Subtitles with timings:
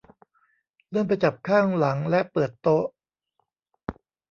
[0.89, 2.85] เลื่อนไปจับข้างหลังและเปิดโต๊ะ